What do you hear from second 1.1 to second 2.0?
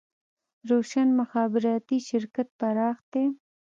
مخابراتي